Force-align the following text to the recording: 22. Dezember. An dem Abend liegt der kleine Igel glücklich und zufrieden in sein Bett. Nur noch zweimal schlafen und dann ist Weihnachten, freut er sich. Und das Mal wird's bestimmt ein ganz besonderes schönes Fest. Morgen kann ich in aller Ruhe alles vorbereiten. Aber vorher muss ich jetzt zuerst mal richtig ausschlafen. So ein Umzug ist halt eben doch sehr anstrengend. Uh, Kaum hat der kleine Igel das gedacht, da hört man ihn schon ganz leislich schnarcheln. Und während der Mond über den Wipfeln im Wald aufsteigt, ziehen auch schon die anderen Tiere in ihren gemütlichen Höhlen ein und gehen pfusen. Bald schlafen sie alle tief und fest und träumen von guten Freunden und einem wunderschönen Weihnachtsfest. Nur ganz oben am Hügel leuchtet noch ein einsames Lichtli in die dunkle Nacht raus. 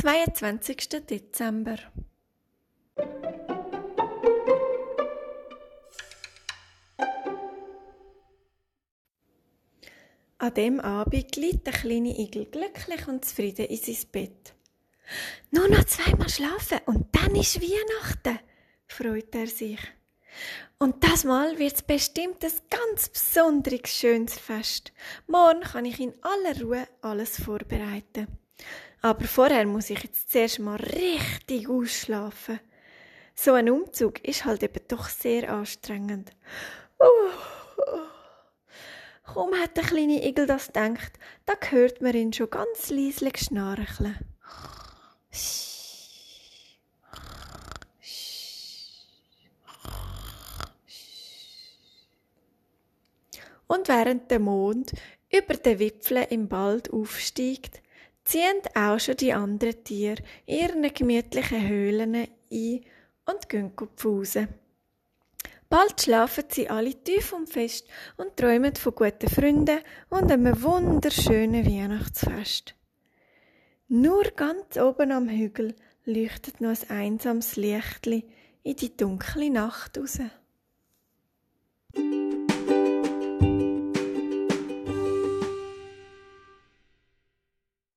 22. 0.00 0.76
Dezember. 1.10 1.76
An 10.38 10.54
dem 10.54 10.78
Abend 10.78 11.34
liegt 11.34 11.66
der 11.66 11.72
kleine 11.72 12.16
Igel 12.16 12.46
glücklich 12.46 13.08
und 13.08 13.24
zufrieden 13.24 13.66
in 13.66 13.76
sein 13.76 13.96
Bett. 14.12 14.54
Nur 15.50 15.66
noch 15.68 15.82
zweimal 15.82 16.28
schlafen 16.28 16.78
und 16.86 17.08
dann 17.16 17.34
ist 17.34 17.60
Weihnachten, 17.60 18.38
freut 18.86 19.34
er 19.34 19.48
sich. 19.48 19.80
Und 20.78 21.02
das 21.02 21.24
Mal 21.24 21.58
wird's 21.58 21.82
bestimmt 21.82 22.44
ein 22.44 22.52
ganz 22.70 23.08
besonderes 23.08 23.90
schönes 23.90 24.38
Fest. 24.38 24.92
Morgen 25.26 25.62
kann 25.62 25.86
ich 25.86 25.98
in 25.98 26.14
aller 26.22 26.62
Ruhe 26.62 26.86
alles 27.02 27.40
vorbereiten. 27.42 28.28
Aber 29.00 29.24
vorher 29.24 29.66
muss 29.66 29.90
ich 29.90 30.02
jetzt 30.02 30.30
zuerst 30.30 30.58
mal 30.58 30.76
richtig 30.76 31.68
ausschlafen. 31.68 32.60
So 33.34 33.52
ein 33.52 33.70
Umzug 33.70 34.24
ist 34.26 34.44
halt 34.44 34.62
eben 34.62 34.82
doch 34.88 35.08
sehr 35.08 35.52
anstrengend. 35.52 36.32
Uh, 36.98 37.30
Kaum 39.22 39.54
hat 39.54 39.76
der 39.76 39.84
kleine 39.84 40.26
Igel 40.26 40.46
das 40.46 40.68
gedacht, 40.68 41.12
da 41.44 41.52
hört 41.68 42.00
man 42.00 42.14
ihn 42.14 42.32
schon 42.32 42.48
ganz 42.48 42.88
leislich 42.88 43.36
schnarcheln. 43.38 44.16
Und 53.66 53.86
während 53.88 54.30
der 54.30 54.38
Mond 54.38 54.92
über 55.30 55.54
den 55.54 55.78
Wipfeln 55.78 56.24
im 56.30 56.50
Wald 56.50 56.90
aufsteigt, 56.90 57.82
ziehen 58.28 58.60
auch 58.74 59.00
schon 59.00 59.16
die 59.16 59.32
anderen 59.32 59.82
Tiere 59.84 60.22
in 60.44 60.58
ihren 60.58 60.94
gemütlichen 60.94 61.66
Höhlen 61.66 62.14
ein 62.14 62.84
und 63.24 63.48
gehen 63.48 63.72
pfusen. 63.96 64.48
Bald 65.70 66.00
schlafen 66.00 66.44
sie 66.50 66.68
alle 66.68 66.94
tief 66.94 67.32
und 67.32 67.48
fest 67.48 67.86
und 68.16 68.36
träumen 68.36 68.74
von 68.74 68.94
guten 68.94 69.28
Freunden 69.28 69.80
und 70.08 70.30
einem 70.30 70.62
wunderschönen 70.62 71.66
Weihnachtsfest. 71.66 72.74
Nur 73.88 74.24
ganz 74.36 74.76
oben 74.76 75.12
am 75.12 75.28
Hügel 75.28 75.74
leuchtet 76.04 76.60
noch 76.60 76.76
ein 76.88 76.90
einsames 76.90 77.56
Lichtli 77.56 78.24
in 78.62 78.76
die 78.76 78.96
dunkle 78.96 79.50
Nacht 79.50 79.98
raus. 79.98 80.18